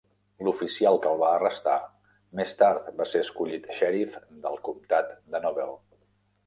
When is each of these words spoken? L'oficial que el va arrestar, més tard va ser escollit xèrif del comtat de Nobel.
L'oficial 0.45 0.95
que 1.03 1.11
el 1.15 1.19
va 1.23 1.29
arrestar, 1.33 1.75
més 2.41 2.57
tard 2.63 2.89
va 3.03 3.09
ser 3.13 3.23
escollit 3.27 3.71
xèrif 3.83 4.19
del 4.49 4.61
comtat 4.71 5.15
de 5.37 5.45
Nobel. 5.47 5.81